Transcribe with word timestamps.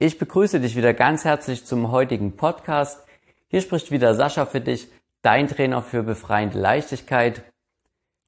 Ich 0.00 0.18
begrüße 0.18 0.58
dich 0.58 0.74
wieder 0.74 0.92
ganz 0.92 1.24
herzlich 1.24 1.66
zum 1.66 1.92
heutigen 1.92 2.34
Podcast. 2.36 3.06
Hier 3.46 3.60
spricht 3.60 3.92
wieder 3.92 4.16
Sascha 4.16 4.44
für 4.44 4.60
dich, 4.60 4.88
dein 5.22 5.46
Trainer 5.46 5.82
für 5.82 6.02
befreiende 6.02 6.58
Leichtigkeit. 6.58 7.44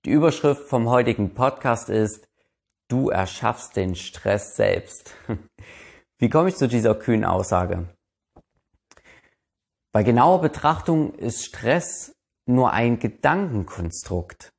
Die 0.04 0.10
Überschrift 0.10 0.68
vom 0.68 0.88
heutigen 0.88 1.34
Podcast 1.34 1.88
ist, 1.88 2.28
du 2.86 3.10
erschaffst 3.10 3.74
den 3.74 3.96
Stress 3.96 4.54
selbst. 4.54 5.12
Wie 6.18 6.30
komme 6.30 6.50
ich 6.50 6.56
zu 6.56 6.68
dieser 6.68 6.94
kühnen 6.94 7.24
Aussage? 7.24 7.88
Bei 9.90 10.04
genauer 10.04 10.42
Betrachtung 10.42 11.16
ist 11.16 11.44
Stress 11.44 12.14
nur 12.46 12.72
ein 12.74 13.00
Gedankenkonstrukt. 13.00 14.52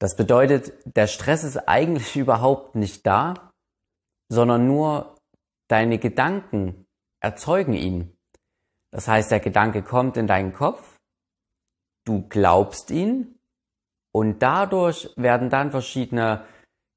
Das 0.00 0.16
bedeutet, 0.16 0.72
der 0.84 1.06
Stress 1.06 1.44
ist 1.44 1.58
eigentlich 1.68 2.16
überhaupt 2.16 2.74
nicht 2.74 3.06
da, 3.06 3.52
sondern 4.28 4.66
nur 4.66 5.14
deine 5.68 5.98
Gedanken 5.98 6.86
erzeugen 7.20 7.74
ihn. 7.74 8.16
Das 8.90 9.08
heißt, 9.08 9.30
der 9.30 9.40
Gedanke 9.40 9.82
kommt 9.82 10.16
in 10.16 10.26
deinen 10.26 10.52
Kopf, 10.52 10.98
du 12.04 12.28
glaubst 12.28 12.90
ihn 12.90 13.38
und 14.12 14.42
dadurch 14.42 15.10
werden 15.16 15.48
dann 15.48 15.70
verschiedene 15.70 16.44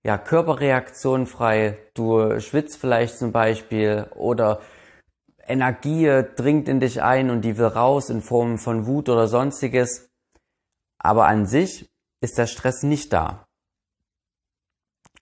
ja, 0.05 0.17
Körperreaktionen 0.17 1.25
frei. 1.25 1.79
Du 1.93 2.39
schwitzt 2.39 2.77
vielleicht 2.77 3.17
zum 3.17 3.31
Beispiel 3.31 4.07
oder 4.15 4.61
Energie 5.47 6.23
dringt 6.35 6.67
in 6.67 6.79
dich 6.79 7.01
ein 7.01 7.29
und 7.29 7.41
die 7.41 7.57
will 7.57 7.65
raus 7.65 8.09
in 8.09 8.21
Form 8.21 8.57
von 8.57 8.85
Wut 8.87 9.09
oder 9.09 9.27
sonstiges. 9.27 10.09
Aber 10.99 11.27
an 11.27 11.45
sich 11.45 11.89
ist 12.21 12.37
der 12.37 12.47
Stress 12.47 12.83
nicht 12.83 13.13
da. 13.13 13.45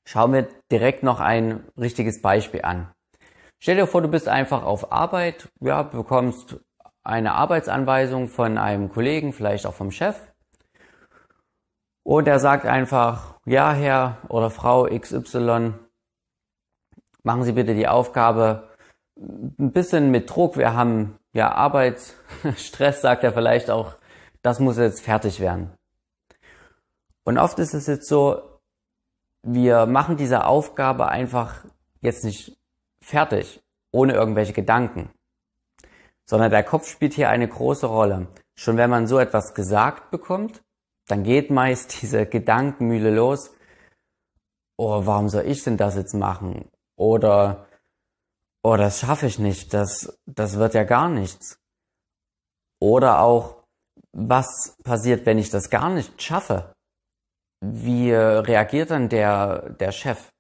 Schauen 0.06 0.34
wir 0.34 0.48
direkt 0.72 1.04
noch 1.04 1.20
ein 1.20 1.66
richtiges 1.78 2.22
Beispiel 2.22 2.62
an. 2.64 2.93
Stell 3.64 3.78
dir 3.78 3.88
vor, 3.88 4.02
du 4.02 4.10
bist 4.10 4.28
einfach 4.28 4.64
auf 4.64 4.92
Arbeit, 4.92 5.48
ja, 5.62 5.84
bekommst 5.84 6.58
eine 7.02 7.32
Arbeitsanweisung 7.32 8.28
von 8.28 8.58
einem 8.58 8.90
Kollegen, 8.90 9.32
vielleicht 9.32 9.66
auch 9.66 9.74
vom 9.74 9.90
Chef. 9.90 10.20
Und 12.04 12.28
er 12.28 12.40
sagt 12.40 12.66
einfach, 12.66 13.40
ja, 13.46 13.72
Herr 13.72 14.18
oder 14.28 14.50
Frau 14.50 14.84
XY, 14.84 15.76
machen 17.24 17.44
Sie 17.46 17.54
bitte 17.54 17.74
die 17.74 17.88
Aufgabe 17.88 18.68
ein 19.16 19.72
bisschen 19.72 20.12
mit 20.12 20.30
Druck. 20.30 20.58
Wir 20.58 20.74
haben 20.74 21.18
ja 21.32 21.54
Arbeitsstress, 21.54 23.00
sagt 23.00 23.24
er 23.24 23.32
vielleicht 23.32 23.70
auch, 23.70 23.94
das 24.42 24.60
muss 24.60 24.76
jetzt 24.76 25.06
fertig 25.06 25.40
werden. 25.40 25.72
Und 27.24 27.38
oft 27.38 27.58
ist 27.60 27.74
es 27.74 27.88
jetzt 27.88 28.10
so, 28.10 28.42
wir 29.42 29.86
machen 29.86 30.18
diese 30.18 30.48
Aufgabe 30.48 31.08
einfach 31.08 31.64
jetzt 32.02 32.26
nicht 32.26 32.58
fertig, 33.04 33.62
ohne 33.92 34.14
irgendwelche 34.14 34.54
Gedanken, 34.54 35.12
sondern 36.26 36.52
der 36.52 36.64
Kopf 36.64 36.88
spielt 36.88 37.14
hier 37.14 37.30
eine 37.30 37.48
große 37.48 37.86
Rolle. 37.86 38.28
Schon 38.56 38.78
wenn 38.78 38.90
man 38.90 39.08
so 39.08 39.20
etwas 39.20 39.54
gesagt 39.54 40.10
bekommt, 40.12 40.64
dann 41.08 41.24
geht 41.24 41.52
meist 41.52 42.02
diese 42.02 42.26
Gedankenmühle 42.26 43.14
los. 43.14 43.52
Oh, 44.78 45.06
warum 45.06 45.30
soll 45.30 45.46
ich 45.46 45.64
denn 45.64 45.78
das 45.78 45.96
jetzt 45.96 46.14
machen? 46.14 46.70
Oder, 46.98 47.68
oh, 48.64 48.76
das 48.76 49.00
schaffe 49.00 49.28
ich 49.28 49.38
nicht, 49.38 49.74
das, 49.74 50.20
das 50.26 50.58
wird 50.58 50.74
ja 50.74 50.84
gar 50.84 51.10
nichts. 51.10 51.60
Oder 52.82 53.20
auch, 53.20 53.64
was 54.12 54.76
passiert, 54.84 55.26
wenn 55.26 55.38
ich 55.38 55.50
das 55.50 55.70
gar 55.70 55.90
nicht 55.90 56.22
schaffe? 56.22 56.74
Wie 57.62 58.12
reagiert 58.12 58.92
dann 58.92 59.10
der, 59.10 59.70
der 59.70 59.92
Chef? 59.92 60.33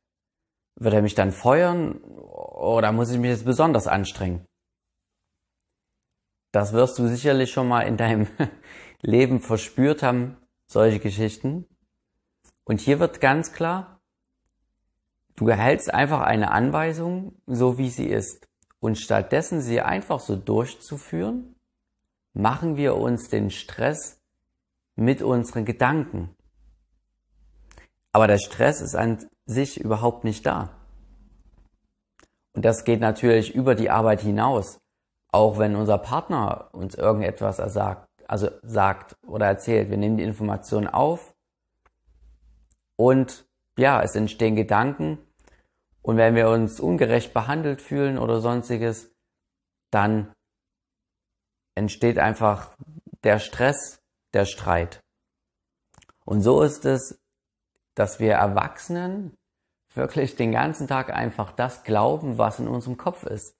Wird 0.83 0.95
er 0.95 1.01
mich 1.01 1.15
dann 1.15 1.31
feuern 1.31 1.99
oder 1.99 2.91
muss 2.91 3.09
ich 3.09 3.17
mich 3.17 3.29
jetzt 3.29 3.45
besonders 3.45 3.87
anstrengen? 3.87 4.45
Das 6.51 6.73
wirst 6.73 6.99
du 6.99 7.07
sicherlich 7.07 7.53
schon 7.53 7.69
mal 7.69 7.83
in 7.83 7.95
deinem 7.95 8.27
Leben 9.01 9.39
verspürt 9.39 10.03
haben, 10.03 10.35
solche 10.67 10.99
Geschichten. 10.99 11.65
Und 12.65 12.81
hier 12.81 12.99
wird 12.99 13.21
ganz 13.21 13.53
klar, 13.53 14.01
du 15.37 15.47
erhältst 15.47 15.93
einfach 15.93 16.19
eine 16.19 16.51
Anweisung, 16.51 17.41
so 17.47 17.77
wie 17.77 17.89
sie 17.89 18.07
ist. 18.07 18.45
Und 18.81 18.97
stattdessen 18.97 19.61
sie 19.61 19.79
einfach 19.79 20.19
so 20.19 20.35
durchzuführen, 20.35 21.55
machen 22.33 22.75
wir 22.75 22.97
uns 22.97 23.29
den 23.29 23.51
Stress 23.51 24.21
mit 24.95 25.21
unseren 25.21 25.63
Gedanken. 25.63 26.35
Aber 28.11 28.27
der 28.27 28.37
Stress 28.37 28.81
ist 28.81 28.95
an 28.95 29.29
sich 29.45 29.79
überhaupt 29.79 30.23
nicht 30.23 30.45
da. 30.45 30.69
Und 32.55 32.63
das 32.65 32.83
geht 32.83 32.99
natürlich 32.99 33.53
über 33.53 33.75
die 33.75 33.89
Arbeit 33.89 34.21
hinaus. 34.21 34.79
Auch 35.31 35.57
wenn 35.57 35.75
unser 35.75 35.97
Partner 35.97 36.69
uns 36.73 36.95
irgendetwas 36.95 37.59
ersagt, 37.59 38.07
also 38.27 38.49
sagt 38.61 39.15
oder 39.27 39.47
erzählt, 39.47 39.89
wir 39.89 39.97
nehmen 39.97 40.17
die 40.17 40.23
Information 40.23 40.87
auf 40.87 41.33
und 42.95 43.45
ja, 43.77 44.01
es 44.01 44.15
entstehen 44.15 44.55
Gedanken 44.55 45.17
und 46.03 46.17
wenn 46.17 46.35
wir 46.35 46.49
uns 46.49 46.79
ungerecht 46.79 47.33
behandelt 47.33 47.81
fühlen 47.81 48.19
oder 48.19 48.39
sonstiges, 48.39 49.11
dann 49.91 50.31
entsteht 51.75 52.19
einfach 52.19 52.75
der 53.23 53.39
Stress, 53.39 53.99
der 54.33 54.45
Streit. 54.45 54.99
Und 56.25 56.41
so 56.41 56.61
ist 56.61 56.85
es 56.85 57.19
dass 57.95 58.19
wir 58.19 58.33
Erwachsenen 58.33 59.35
wirklich 59.93 60.35
den 60.35 60.51
ganzen 60.51 60.87
Tag 60.87 61.13
einfach 61.13 61.51
das 61.51 61.83
glauben, 61.83 62.37
was 62.37 62.59
in 62.59 62.67
unserem 62.67 62.97
Kopf 62.97 63.23
ist. 63.23 63.55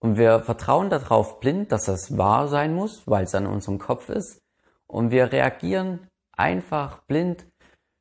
Und 0.00 0.16
wir 0.16 0.40
vertrauen 0.40 0.90
darauf 0.90 1.40
blind, 1.40 1.72
dass 1.72 1.86
das 1.86 2.16
wahr 2.16 2.48
sein 2.48 2.74
muss, 2.74 3.06
weil 3.06 3.24
es 3.24 3.34
an 3.34 3.46
unserem 3.46 3.78
Kopf 3.78 4.08
ist. 4.08 4.40
Und 4.86 5.10
wir 5.10 5.32
reagieren 5.32 6.06
einfach 6.32 7.02
blind. 7.02 7.46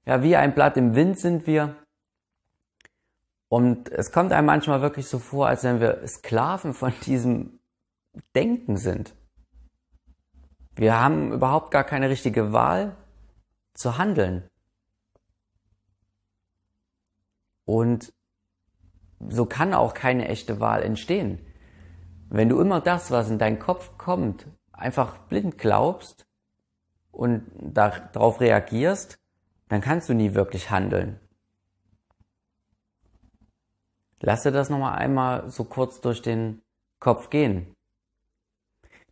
Ja, 0.06 0.22
wie 0.22 0.36
ein 0.36 0.54
Blatt 0.54 0.78
im 0.78 0.96
Wind 0.96 1.20
sind 1.20 1.48
wir. 1.48 1.76
Und 3.50 3.90
es 3.90 4.12
kommt 4.12 4.32
einem 4.32 4.46
manchmal 4.46 4.82
wirklich 4.82 5.08
so 5.08 5.20
vor, 5.20 5.48
als 5.48 5.64
wenn 5.64 5.80
wir 5.80 6.06
Sklaven 6.08 6.74
von 6.74 6.94
diesem 7.06 7.60
Denken 8.36 8.78
sind. 8.78 9.16
Wir 10.76 11.00
haben 11.00 11.32
überhaupt 11.32 11.72
gar 11.72 11.84
keine 11.84 12.10
richtige 12.10 12.54
Wahl 12.54 12.96
zu 13.74 13.98
handeln. 13.98 14.48
Und 17.68 18.14
so 19.28 19.46
kann 19.46 19.74
auch 19.74 19.94
keine 19.94 20.30
echte 20.30 20.62
Wahl 20.62 20.84
entstehen. 20.84 21.46
Wenn 22.30 22.48
du 22.48 22.62
immer 22.62 22.80
das, 22.80 23.12
was 23.12 23.30
in 23.30 23.40
deinen 23.40 23.60
Kopf 23.60 23.98
kommt, 23.98 24.48
einfach 24.72 25.18
blind 25.18 25.58
glaubst 25.58 26.26
und 27.12 27.46
darauf 27.60 28.40
reagierst, 28.40 29.20
dann 29.68 29.82
kannst 29.82 30.08
du 30.08 30.14
nie 30.14 30.34
wirklich 30.34 30.70
handeln. 30.70 31.20
Lasse 34.22 34.54
das 34.54 34.70
nochmal 34.70 34.98
einmal 34.98 35.50
so 35.50 35.66
kurz 35.66 36.00
durch 36.00 36.22
den 36.22 36.62
Kopf 37.00 37.30
gehen. 37.30 37.76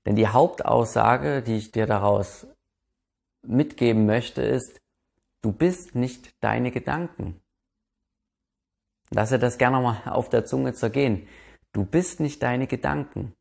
Denn 0.05 0.15
die 0.15 0.29
Hauptaussage, 0.29 1.41
die 1.41 1.57
ich 1.57 1.73
dir 1.73 1.87
daraus 1.87 2.47
mitgeben 3.45 4.05
möchte, 4.05 4.41
ist, 4.41 4.79
du 5.41 5.51
bist 5.51 5.93
nicht 5.93 6.41
deine 6.41 6.71
Gedanken. 6.71 7.41
Lasse 9.15 9.39
das 9.39 9.57
gerne 9.57 9.79
mal 9.79 10.01
auf 10.07 10.27
der 10.27 10.43
Zunge 10.43 10.73
zergehen. 10.73 11.25
Du 11.71 11.85
bist 11.85 12.19
nicht 12.19 12.43
deine 12.43 12.67
Gedanken. 12.67 13.33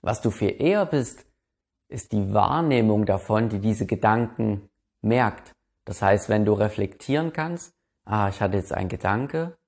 Was 0.00 0.22
du 0.22 0.30
viel 0.30 0.58
eher 0.58 0.86
bist, 0.86 1.26
ist 1.88 2.12
die 2.12 2.32
Wahrnehmung 2.32 3.04
davon, 3.04 3.50
die 3.50 3.58
diese 3.58 3.84
Gedanken 3.84 4.70
merkt. 5.02 5.52
Das 5.84 6.00
heißt, 6.00 6.30
wenn 6.30 6.46
du 6.46 6.54
reflektieren 6.54 7.34
kannst, 7.34 7.74
ah, 8.06 8.30
ich 8.30 8.40
hatte 8.40 8.56
jetzt 8.56 8.72
einen 8.72 8.88
Gedanke, 8.88 9.58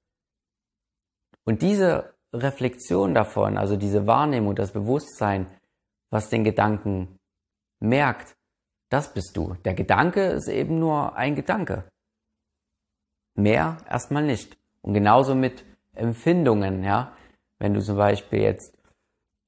und 1.45 1.61
diese 1.61 2.15
Reflexion 2.33 3.13
davon, 3.13 3.59
also 3.59 3.77
diese 3.77 4.07
Wahrnehmung, 4.07 4.55
das 4.55 4.73
Bewusstsein, 4.73 5.47
was 6.09 6.31
den 6.31 6.45
Gedanken 6.45 7.19
merkt, 7.81 8.35
das 8.89 9.13
bist 9.13 9.37
du. 9.37 9.57
Der 9.67 9.75
Gedanke 9.75 10.23
ist 10.23 10.49
eben 10.49 10.79
nur 10.79 11.17
ein 11.17 11.35
Gedanke. 11.35 11.90
Mehr 13.43 13.79
erstmal 13.89 14.23
nicht. 14.23 14.57
Und 14.83 14.95
genauso 14.95 15.35
mit 15.35 15.65
Empfindungen, 15.95 16.85
ja. 16.85 17.13
Wenn 17.59 17.75
du 17.75 17.83
zum 17.83 17.97
Beispiel 17.97 18.41
jetzt 18.41 18.79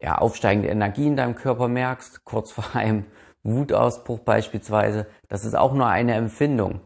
ja, 0.01 0.19
aufsteigende 0.19 0.69
Energie 0.69 1.07
in 1.07 1.17
deinem 1.17 1.35
Körper 1.35 1.69
merkst, 1.69 2.25
kurz 2.25 2.53
vor 2.53 2.75
einem 2.75 3.07
Wutausbruch 3.43 4.21
beispielsweise, 4.21 5.07
das 5.29 5.45
ist 5.45 5.55
auch 5.55 5.73
nur 5.73 5.87
eine 5.87 6.15
Empfindung. 6.15 6.81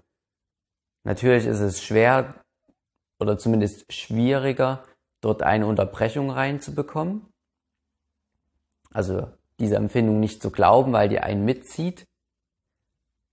Natürlich 1.04 1.46
ist 1.46 1.60
es 1.60 1.82
schwer 1.82 2.34
oder 3.18 3.38
zumindest 3.38 3.92
schwieriger, 3.92 4.84
dort 5.20 5.42
eine 5.42 5.66
Unterbrechung 5.66 6.30
reinzubekommen. 6.30 7.26
Also 8.92 9.30
diese 9.58 9.76
Empfindung 9.76 10.20
nicht 10.20 10.42
zu 10.42 10.50
glauben, 10.50 10.92
weil 10.92 11.08
die 11.08 11.20
einen 11.20 11.44
mitzieht. 11.44 12.06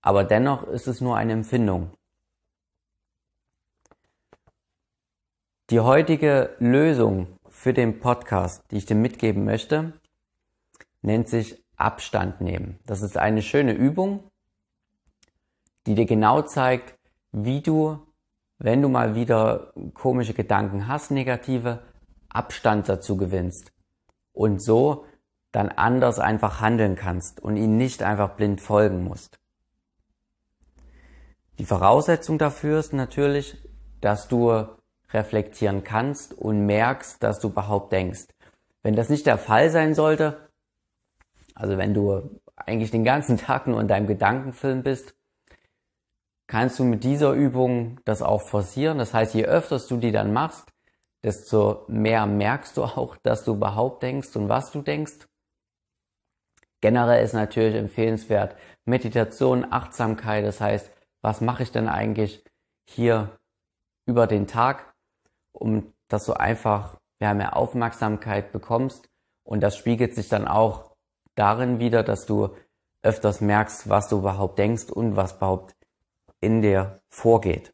Aber 0.02 0.24
dennoch 0.24 0.64
ist 0.64 0.86
es 0.86 1.00
nur 1.00 1.16
eine 1.16 1.32
Empfindung. 1.32 1.90
Die 5.70 5.80
heutige 5.80 6.54
Lösung 6.58 7.38
für 7.48 7.72
den 7.72 7.98
Podcast, 7.98 8.62
die 8.70 8.76
ich 8.76 8.84
dir 8.84 8.96
mitgeben 8.96 9.46
möchte, 9.46 9.94
nennt 11.00 11.26
sich 11.26 11.64
Abstand 11.76 12.42
nehmen. 12.42 12.78
Das 12.84 13.00
ist 13.00 13.16
eine 13.16 13.40
schöne 13.40 13.72
Übung, 13.72 14.30
die 15.86 15.94
dir 15.94 16.04
genau 16.04 16.42
zeigt, 16.42 16.98
wie 17.32 17.62
du, 17.62 17.98
wenn 18.58 18.82
du 18.82 18.90
mal 18.90 19.14
wieder 19.14 19.72
komische 19.94 20.34
Gedanken 20.34 20.86
hast, 20.86 21.10
negative, 21.10 21.82
Abstand 22.28 22.86
dazu 22.90 23.16
gewinnst 23.16 23.72
und 24.34 24.60
so 24.60 25.06
dann 25.50 25.70
anders 25.70 26.18
einfach 26.18 26.60
handeln 26.60 26.94
kannst 26.94 27.40
und 27.40 27.56
ihnen 27.56 27.78
nicht 27.78 28.02
einfach 28.02 28.36
blind 28.36 28.60
folgen 28.60 29.02
musst. 29.02 29.38
Die 31.58 31.64
Voraussetzung 31.64 32.36
dafür 32.36 32.80
ist 32.80 32.92
natürlich, 32.92 33.56
dass 34.02 34.28
du 34.28 34.66
reflektieren 35.14 35.84
kannst 35.84 36.34
und 36.34 36.66
merkst, 36.66 37.22
dass 37.22 37.40
du 37.40 37.48
überhaupt 37.48 37.92
denkst. 37.92 38.26
Wenn 38.82 38.96
das 38.96 39.08
nicht 39.08 39.26
der 39.26 39.38
Fall 39.38 39.70
sein 39.70 39.94
sollte, 39.94 40.50
also 41.54 41.78
wenn 41.78 41.94
du 41.94 42.40
eigentlich 42.56 42.90
den 42.90 43.04
ganzen 43.04 43.36
Tag 43.38 43.66
nur 43.66 43.80
in 43.80 43.88
deinem 43.88 44.06
Gedankenfilm 44.06 44.82
bist, 44.82 45.14
kannst 46.46 46.78
du 46.78 46.84
mit 46.84 47.04
dieser 47.04 47.32
Übung 47.32 48.00
das 48.04 48.20
auch 48.20 48.42
forcieren. 48.42 48.98
Das 48.98 49.14
heißt, 49.14 49.34
je 49.34 49.46
öfters 49.46 49.86
du 49.86 49.96
die 49.96 50.12
dann 50.12 50.32
machst, 50.32 50.68
desto 51.22 51.84
mehr 51.88 52.26
merkst 52.26 52.76
du 52.76 52.84
auch, 52.84 53.16
dass 53.16 53.44
du 53.44 53.54
überhaupt 53.54 54.02
denkst 54.02 54.36
und 54.36 54.48
was 54.48 54.70
du 54.72 54.82
denkst. 54.82 55.26
Generell 56.82 57.24
ist 57.24 57.32
natürlich 57.32 57.76
empfehlenswert 57.76 58.56
Meditation, 58.84 59.72
Achtsamkeit, 59.72 60.44
das 60.44 60.60
heißt, 60.60 60.92
was 61.22 61.40
mache 61.40 61.62
ich 61.62 61.72
denn 61.72 61.88
eigentlich 61.88 62.44
hier 62.86 63.38
über 64.06 64.26
den 64.26 64.46
Tag, 64.46 64.93
um 65.54 65.92
dass 66.08 66.26
du 66.26 66.34
einfach 66.34 66.98
ja, 67.20 67.32
mehr 67.32 67.56
Aufmerksamkeit 67.56 68.52
bekommst 68.52 69.08
und 69.42 69.62
das 69.62 69.76
spiegelt 69.76 70.14
sich 70.14 70.28
dann 70.28 70.46
auch 70.46 70.94
darin 71.34 71.78
wieder, 71.78 72.02
dass 72.02 72.26
du 72.26 72.50
öfters 73.02 73.40
merkst, 73.40 73.88
was 73.88 74.08
du 74.08 74.18
überhaupt 74.18 74.58
denkst 74.58 74.90
und 74.90 75.16
was 75.16 75.34
überhaupt 75.36 75.74
in 76.40 76.62
dir 76.62 77.00
vorgeht. 77.08 77.72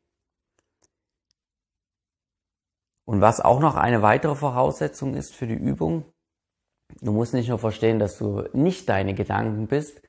Und 3.04 3.20
was 3.20 3.40
auch 3.40 3.60
noch 3.60 3.76
eine 3.76 4.02
weitere 4.02 4.34
Voraussetzung 4.34 5.14
ist 5.14 5.34
für 5.34 5.46
die 5.46 5.54
Übung, 5.54 6.04
du 7.00 7.12
musst 7.12 7.34
nicht 7.34 7.48
nur 7.48 7.58
verstehen, 7.58 7.98
dass 7.98 8.18
du 8.18 8.44
nicht 8.52 8.88
deine 8.88 9.14
Gedanken 9.14 9.66
bist, 9.66 10.02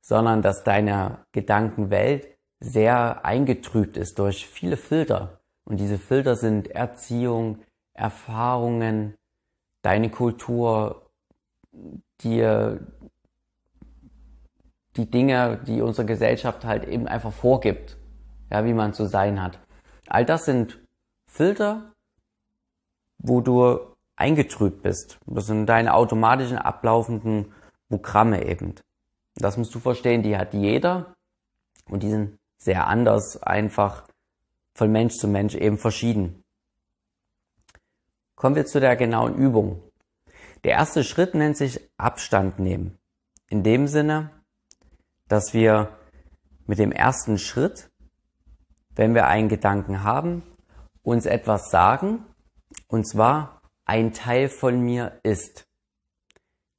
sondern 0.00 0.42
dass 0.42 0.64
deine 0.64 1.24
Gedankenwelt 1.32 2.36
sehr 2.60 3.24
eingetrübt 3.24 3.96
ist 3.96 4.18
durch 4.18 4.46
viele 4.46 4.76
Filter. 4.76 5.37
Und 5.68 5.80
diese 5.80 5.98
Filter 5.98 6.34
sind 6.34 6.68
Erziehung, 6.68 7.58
Erfahrungen, 7.92 9.14
deine 9.82 10.10
Kultur, 10.10 11.02
dir 12.22 12.80
die 14.96 15.10
Dinge, 15.10 15.58
die 15.66 15.82
unsere 15.82 16.06
Gesellschaft 16.06 16.64
halt 16.64 16.88
eben 16.88 17.06
einfach 17.06 17.34
vorgibt, 17.34 17.98
ja, 18.50 18.64
wie 18.64 18.72
man 18.72 18.94
zu 18.94 19.04
sein 19.04 19.42
hat. 19.42 19.58
All 20.08 20.24
das 20.24 20.46
sind 20.46 20.82
Filter, 21.30 21.92
wo 23.18 23.42
du 23.42 23.78
eingetrübt 24.16 24.82
bist. 24.82 25.18
Das 25.26 25.46
sind 25.46 25.66
deine 25.66 25.92
automatischen 25.92 26.56
ablaufenden 26.56 27.52
Programme 27.90 28.46
eben. 28.46 28.74
Das 29.34 29.58
musst 29.58 29.74
du 29.74 29.80
verstehen, 29.80 30.22
die 30.22 30.38
hat 30.38 30.54
jeder 30.54 31.14
und 31.90 32.02
die 32.02 32.10
sind 32.10 32.38
sehr 32.56 32.86
anders, 32.86 33.42
einfach 33.42 34.08
von 34.78 34.92
Mensch 34.92 35.16
zu 35.16 35.26
Mensch 35.26 35.56
eben 35.56 35.76
verschieden. 35.76 36.44
Kommen 38.36 38.54
wir 38.54 38.64
zu 38.64 38.78
der 38.78 38.94
genauen 38.94 39.34
Übung. 39.34 39.82
Der 40.62 40.72
erste 40.72 41.02
Schritt 41.02 41.34
nennt 41.34 41.56
sich 41.56 41.80
Abstand 41.96 42.60
nehmen. 42.60 42.96
In 43.48 43.64
dem 43.64 43.88
Sinne, 43.88 44.30
dass 45.26 45.52
wir 45.52 45.98
mit 46.66 46.78
dem 46.78 46.92
ersten 46.92 47.38
Schritt, 47.38 47.90
wenn 48.94 49.16
wir 49.16 49.26
einen 49.26 49.48
Gedanken 49.48 50.04
haben, 50.04 50.44
uns 51.02 51.26
etwas 51.26 51.72
sagen, 51.72 52.24
und 52.86 53.04
zwar, 53.04 53.60
ein 53.84 54.12
Teil 54.12 54.48
von 54.48 54.80
mir 54.80 55.18
ist. 55.24 55.66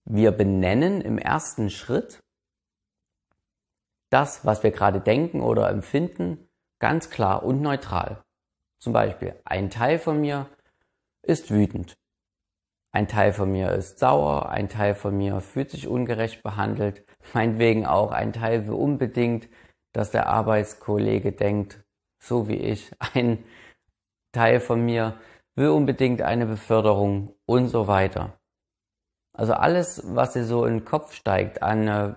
Wir 0.06 0.32
benennen 0.32 1.02
im 1.02 1.18
ersten 1.18 1.70
Schritt 1.70 2.24
das, 4.10 4.46
was 4.46 4.64
wir 4.64 4.72
gerade 4.72 5.02
denken 5.02 5.42
oder 5.42 5.70
empfinden, 5.70 6.49
ganz 6.80 7.10
klar 7.10 7.44
und 7.44 7.62
neutral. 7.62 8.24
Zum 8.80 8.94
Beispiel, 8.94 9.36
ein 9.44 9.70
Teil 9.70 10.00
von 10.00 10.22
mir 10.22 10.48
ist 11.22 11.52
wütend. 11.52 11.98
Ein 12.92 13.08
Teil 13.08 13.34
von 13.34 13.52
mir 13.52 13.72
ist 13.72 14.00
sauer, 14.00 14.50
ein 14.50 14.68
Teil 14.68 14.96
von 14.96 15.16
mir 15.16 15.42
fühlt 15.42 15.70
sich 15.70 15.88
ungerecht 15.88 16.42
behandelt, 16.42 17.06
meinetwegen 17.34 17.86
auch 17.86 18.12
ein 18.12 18.34
Teil 18.34 18.68
will 18.68 18.74
unbedingt, 18.74 19.48
dass 19.94 20.12
der 20.12 20.28
Arbeitskollege 20.28 21.32
denkt, 21.32 21.84
so 22.22 22.48
wie 22.48 22.58
ich. 22.58 22.92
Ein 23.14 23.44
Teil 24.32 24.60
von 24.60 24.86
mir 24.86 25.20
will 25.56 25.70
unbedingt 25.70 26.22
eine 26.22 26.46
Beförderung 26.46 27.34
und 27.46 27.70
so 27.70 27.88
weiter. 27.88 28.40
Also 29.34 29.54
alles, 29.54 30.04
was 30.16 30.34
dir 30.34 30.46
so 30.46 30.66
in 30.66 30.80
den 30.80 30.86
Kopf 30.86 31.14
steigt 31.14 31.64
an 31.64 31.88
äh, 31.88 32.14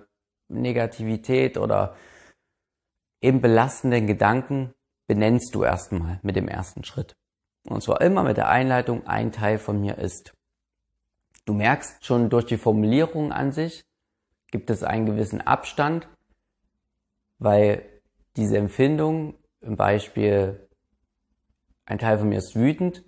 Negativität 0.49 1.57
oder 1.57 1.97
eben 3.23 3.41
belastenden 3.41 4.07
Gedanken, 4.07 4.75
benennst 5.07 5.55
du 5.55 5.65
erstmal 5.65 6.21
mit 6.23 6.37
dem 6.37 6.49
ersten 6.49 6.85
Schritt. 6.85 7.17
Und 7.69 7.83
zwar 7.83 8.01
immer 8.01 8.25
mit 8.25 8.37
der 8.37 8.49
Einleitung, 8.49 9.07
ein 9.07 9.33
Teil 9.33 9.59
von 9.59 9.81
mir 9.81 9.99
ist. 9.99 10.35
Du 11.45 11.55
merkst 11.55 12.05
schon 12.05 12.31
durch 12.31 12.45
die 12.47 12.57
Formulierung 12.57 13.33
an 13.33 13.53
sich, 13.53 13.85
gibt 14.51 14.71
es 14.71 14.83
einen 14.83 15.07
gewissen 15.07 15.41
Abstand, 15.41 16.09
weil 17.39 17.85
diese 18.37 18.59
Empfindung, 18.59 19.35
im 19.61 19.77
Beispiel, 19.77 20.69
ein 21.85 21.99
Teil 21.99 22.19
von 22.19 22.29
mir 22.29 22.39
ist 22.39 22.57
wütend, 22.57 23.05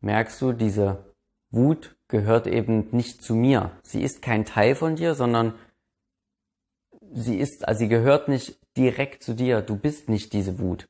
merkst 0.00 0.40
du, 0.40 0.52
diese 0.52 1.14
Wut 1.50 1.96
gehört 2.08 2.46
eben 2.46 2.88
nicht 2.90 3.22
zu 3.22 3.34
mir. 3.34 3.78
Sie 3.82 4.02
ist 4.02 4.22
kein 4.22 4.44
Teil 4.44 4.74
von 4.74 4.96
dir, 4.96 5.14
sondern 5.14 5.54
sie 7.12 7.38
ist, 7.38 7.66
also 7.66 7.78
sie 7.78 7.88
gehört 7.88 8.28
nicht 8.28 8.58
direkt 8.76 9.22
zu 9.22 9.34
dir. 9.34 9.62
Du 9.62 9.76
bist 9.76 10.08
nicht 10.08 10.32
diese 10.32 10.58
Wut, 10.58 10.88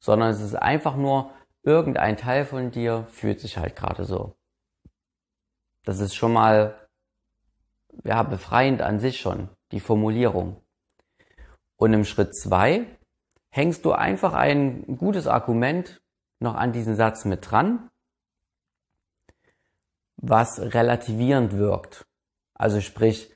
sondern 0.00 0.30
es 0.30 0.40
ist 0.40 0.54
einfach 0.54 0.96
nur 0.96 1.30
irgendein 1.62 2.16
Teil 2.16 2.44
von 2.44 2.70
dir 2.70 3.06
fühlt 3.10 3.40
sich 3.40 3.58
halt 3.58 3.76
gerade 3.76 4.04
so. 4.04 4.36
Das 5.84 6.00
ist 6.00 6.14
schon 6.14 6.32
mal, 6.32 6.88
ja, 8.04 8.22
befreiend 8.22 8.82
an 8.82 9.00
sich 9.00 9.20
schon, 9.20 9.48
die 9.72 9.80
Formulierung. 9.80 10.60
Und 11.76 11.92
im 11.92 12.04
Schritt 12.04 12.34
zwei 12.34 12.86
hängst 13.50 13.84
du 13.84 13.92
einfach 13.92 14.32
ein 14.32 14.96
gutes 14.96 15.26
Argument 15.26 16.00
noch 16.40 16.54
an 16.54 16.72
diesen 16.72 16.96
Satz 16.96 17.24
mit 17.24 17.50
dran 17.50 17.90
was 20.16 20.60
relativierend 20.60 21.52
wirkt. 21.56 22.06
Also 22.54 22.80
sprich, 22.80 23.35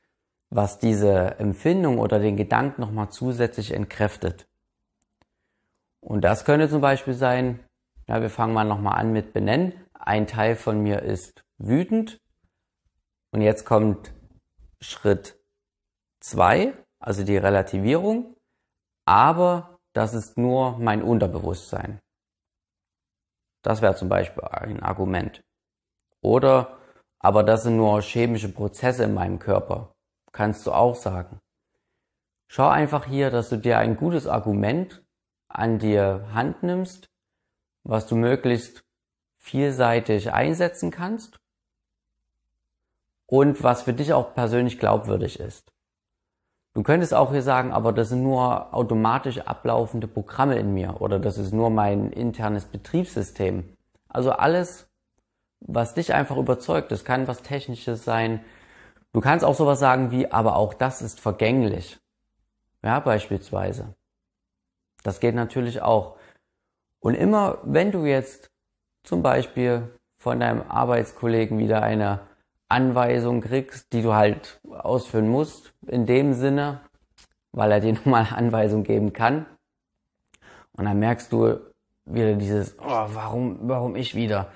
was 0.51 0.79
diese 0.79 1.39
Empfindung 1.39 1.99
oder 1.99 2.19
den 2.19 2.37
Gedanken 2.37 2.81
nochmal 2.81 3.11
zusätzlich 3.11 3.73
entkräftet. 3.73 4.47
Und 6.01 6.23
das 6.23 6.45
könnte 6.45 6.69
zum 6.69 6.81
Beispiel 6.81 7.15
sein, 7.15 7.61
ja, 8.09 8.21
wir 8.21 8.31
fangen 8.31 8.55
mal 8.55 8.65
nochmal 8.65 8.99
an 8.99 9.13
mit 9.13 9.33
benennen. 9.33 9.73
Ein 9.93 10.27
Teil 10.27 10.57
von 10.57 10.83
mir 10.83 11.03
ist 11.03 11.45
wütend. 11.59 12.19
Und 13.33 13.43
jetzt 13.43 13.65
kommt 13.65 14.13
Schritt 14.81 15.39
zwei, 16.19 16.73
also 16.99 17.23
die 17.23 17.37
Relativierung. 17.37 18.35
Aber 19.05 19.79
das 19.93 20.15
ist 20.15 20.37
nur 20.37 20.79
mein 20.79 21.03
Unterbewusstsein. 21.03 22.01
Das 23.63 23.83
wäre 23.83 23.95
zum 23.95 24.09
Beispiel 24.09 24.43
ein 24.45 24.83
Argument. 24.83 25.43
Oder, 26.23 26.79
aber 27.19 27.45
das 27.45 27.63
sind 27.63 27.77
nur 27.77 28.03
chemische 28.03 28.49
Prozesse 28.49 29.05
in 29.05 29.15
meinem 29.15 29.39
Körper. 29.39 29.93
Kannst 30.33 30.67
du 30.67 30.73
auch 30.73 30.95
sagen. 30.95 31.41
Schau 32.49 32.69
einfach 32.69 33.07
hier, 33.07 33.31
dass 33.31 33.49
du 33.49 33.57
dir 33.57 33.79
ein 33.79 33.97
gutes 33.97 34.27
Argument 34.27 35.05
an 35.49 35.79
dir 35.79 36.29
Hand 36.33 36.63
nimmst, 36.63 37.09
was 37.85 38.07
du 38.07 38.17
möglichst 38.17 38.85
vielseitig 39.39 40.33
einsetzen 40.33 40.91
kannst 40.91 41.41
und 43.27 43.63
was 43.63 43.83
für 43.83 43.93
dich 43.93 44.13
auch 44.13 44.35
persönlich 44.35 44.79
glaubwürdig 44.79 45.41
ist. 45.41 45.73
Du 46.73 46.85
könntest 46.85 47.15
auch 47.15 47.33
hier 47.33 47.43
sagen, 47.43 47.73
aber 47.73 47.93
das 47.93 48.11
sind 48.11 48.23
nur 48.23 48.73
automatisch 48.73 49.39
ablaufende 49.39 50.07
Programme 50.07 50.57
in 50.57 50.73
mir 50.73 51.01
oder 51.01 51.19
das 51.19 51.37
ist 51.37 51.53
nur 51.53 51.71
mein 51.71 52.13
internes 52.13 52.65
Betriebssystem. 52.65 53.77
Also 54.09 54.33
alles, 54.33 54.89
was 55.61 55.95
dich 55.95 56.15
einfach 56.15 56.37
überzeugt. 56.37 56.93
Das 56.93 57.05
kann 57.05 57.27
was 57.27 57.43
Technisches 57.43 58.05
sein. 58.05 58.45
Du 59.13 59.21
kannst 59.21 59.45
auch 59.45 59.55
sowas 59.55 59.81
sagen 59.81 60.11
wie, 60.11 60.31
aber 60.31 60.57
auch 60.57 60.75
das 60.75 61.03
ist 61.03 61.21
vergänglich. 61.21 61.99
Ja, 62.83 63.01
beispielsweise. 63.01 63.95
Das 65.03 65.21
geht 65.21 65.35
natürlich 65.35 65.83
auch. 65.83 66.17
Und 67.01 67.15
immer, 67.15 67.59
wenn 67.65 67.91
du 67.91 68.05
jetzt 68.05 68.51
zum 69.03 69.23
Beispiel 69.23 69.91
von 70.19 70.41
deinem 70.41 70.63
Arbeitskollegen 70.63 71.59
wieder 71.59 71.83
eine 71.83 72.21
Anweisung 72.69 73.41
kriegst, 73.41 73.93
die 73.93 74.03
du 74.03 74.15
halt 74.15 74.61
ausführen 74.69 75.29
musst, 75.29 75.75
in 75.87 76.07
dem 76.07 76.35
Sinne, 76.35 76.81
weil 77.53 77.73
er 77.73 77.81
dir 77.81 77.93
nun 78.05 78.11
mal 78.11 78.27
Anweisung 78.33 78.85
geben 78.85 79.13
kann. 79.13 79.47
Und 80.73 80.85
dann 80.85 80.99
merkst 80.99 81.33
du 81.33 81.59
wieder 82.05 82.35
dieses, 82.35 82.79
oh, 82.79 82.85
warum, 82.85 83.59
warum 83.63 83.97
ich 83.97 84.15
wieder? 84.15 84.53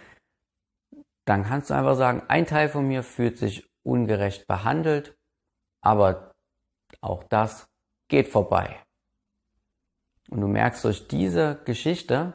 Dann 1.24 1.44
kannst 1.44 1.70
du 1.70 1.74
einfach 1.74 1.96
sagen, 1.96 2.22
ein 2.28 2.46
Teil 2.46 2.68
von 2.68 2.86
mir 2.86 3.02
fühlt 3.02 3.38
sich 3.38 3.66
ungerecht 3.84 4.46
behandelt, 4.46 5.16
aber 5.80 6.34
auch 7.00 7.22
das 7.24 7.68
geht 8.08 8.28
vorbei. 8.28 8.80
Und 10.30 10.40
du 10.40 10.48
merkst 10.48 10.84
durch 10.84 11.06
diese 11.06 11.60
Geschichte, 11.64 12.32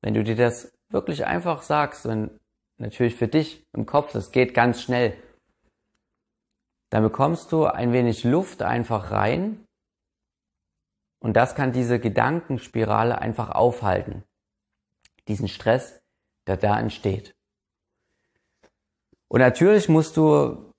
wenn 0.00 0.14
du 0.14 0.24
dir 0.24 0.36
das 0.36 0.72
wirklich 0.88 1.26
einfach 1.26 1.62
sagst, 1.62 2.06
und 2.06 2.40
natürlich 2.78 3.14
für 3.14 3.28
dich 3.28 3.66
im 3.72 3.86
Kopf, 3.86 4.12
das 4.12 4.30
geht 4.30 4.54
ganz 4.54 4.82
schnell, 4.82 5.16
dann 6.90 7.02
bekommst 7.02 7.52
du 7.52 7.64
ein 7.64 7.92
wenig 7.92 8.24
Luft 8.24 8.62
einfach 8.62 9.10
rein 9.10 9.66
und 11.20 11.34
das 11.34 11.54
kann 11.54 11.72
diese 11.72 11.98
Gedankenspirale 11.98 13.18
einfach 13.18 13.50
aufhalten. 13.50 14.24
Diesen 15.28 15.48
Stress, 15.48 16.02
der 16.46 16.56
da 16.56 16.78
entsteht. 16.78 17.34
Und 19.28 19.40
natürlich 19.40 19.88
musst 19.88 20.16
du, 20.16 20.71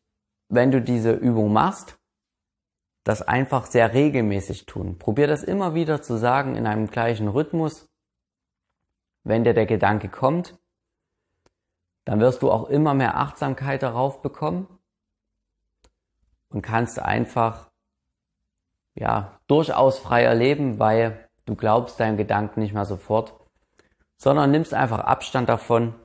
wenn 0.53 0.71
du 0.71 0.81
diese 0.81 1.11
Übung 1.13 1.51
machst, 1.51 1.97
das 3.03 3.21
einfach 3.21 3.65
sehr 3.65 3.93
regelmäßig 3.93 4.65
tun. 4.65 4.97
Probier 4.97 5.27
das 5.27 5.43
immer 5.43 5.73
wieder 5.73 6.01
zu 6.01 6.17
sagen 6.17 6.55
in 6.55 6.67
einem 6.67 6.87
gleichen 6.87 7.27
Rhythmus. 7.27 7.89
Wenn 9.23 9.43
dir 9.43 9.53
der 9.53 9.65
Gedanke 9.65 10.09
kommt, 10.09 10.57
dann 12.05 12.19
wirst 12.19 12.41
du 12.41 12.51
auch 12.51 12.69
immer 12.69 12.93
mehr 12.93 13.17
Achtsamkeit 13.17 13.81
darauf 13.81 14.21
bekommen 14.21 14.67
und 16.49 16.61
kannst 16.61 16.99
einfach 16.99 17.71
ja 18.93 19.39
durchaus 19.47 19.97
freier 19.97 20.35
leben, 20.35 20.77
weil 20.77 21.29
du 21.45 21.55
glaubst 21.55 21.99
deinem 21.99 22.17
Gedanken 22.17 22.59
nicht 22.59 22.73
mehr 22.73 22.85
sofort, 22.85 23.33
sondern 24.17 24.51
nimmst 24.51 24.73
einfach 24.73 24.99
Abstand 24.99 25.49
davon 25.49 25.95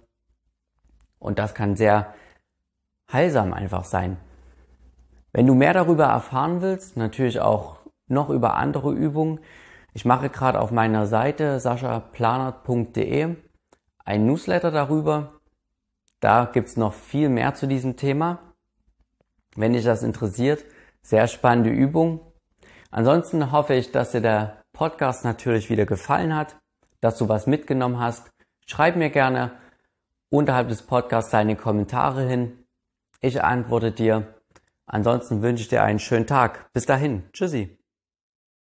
und 1.18 1.38
das 1.38 1.54
kann 1.54 1.76
sehr 1.76 2.14
heilsam 3.12 3.52
einfach 3.52 3.84
sein. 3.84 4.18
Wenn 5.32 5.46
du 5.46 5.54
mehr 5.54 5.74
darüber 5.74 6.06
erfahren 6.06 6.62
willst, 6.62 6.96
natürlich 6.96 7.40
auch 7.40 7.78
noch 8.06 8.30
über 8.30 8.56
andere 8.56 8.92
Übungen, 8.92 9.40
ich 9.92 10.04
mache 10.04 10.30
gerade 10.30 10.60
auf 10.60 10.70
meiner 10.70 11.06
Seite 11.06 11.58
saschaplanert.de 11.60 13.36
ein 14.04 14.26
Newsletter 14.26 14.70
darüber. 14.70 15.40
Da 16.20 16.46
gibt's 16.46 16.76
noch 16.76 16.94
viel 16.94 17.28
mehr 17.28 17.54
zu 17.54 17.66
diesem 17.66 17.96
Thema. 17.96 18.38
Wenn 19.54 19.72
dich 19.72 19.84
das 19.84 20.02
interessiert, 20.02 20.64
sehr 21.02 21.26
spannende 21.26 21.70
Übung. 21.70 22.20
Ansonsten 22.90 23.52
hoffe 23.52 23.74
ich, 23.74 23.92
dass 23.92 24.12
dir 24.12 24.20
der 24.20 24.62
Podcast 24.72 25.24
natürlich 25.24 25.68
wieder 25.68 25.84
gefallen 25.84 26.34
hat, 26.34 26.56
dass 27.00 27.18
du 27.18 27.28
was 27.28 27.46
mitgenommen 27.46 27.98
hast. 27.98 28.30
Schreib 28.66 28.96
mir 28.96 29.10
gerne 29.10 29.52
unterhalb 30.30 30.68
des 30.68 30.82
Podcasts 30.82 31.30
deine 31.30 31.56
Kommentare 31.56 32.22
hin. 32.26 32.64
Ich 33.20 33.42
antworte 33.42 33.92
dir. 33.92 34.37
Ansonsten 34.88 35.42
wünsche 35.42 35.62
ich 35.62 35.68
dir 35.68 35.82
einen 35.82 35.98
schönen 35.98 36.26
Tag. 36.26 36.72
Bis 36.72 36.86
dahin. 36.86 37.24
Tschüssi. 37.32 37.77